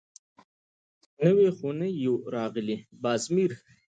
[1.23, 3.51] _نوي خو نه يو راغلي، باز مير.